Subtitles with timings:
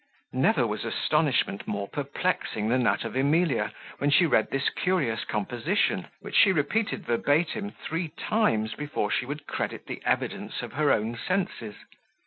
[0.33, 6.07] Never was astonishment more perplexing than that of Emilia, when she read this curious composition,
[6.21, 11.15] which she repeated verbatim three times before she would credit the evidence of her own
[11.23, 11.75] senses.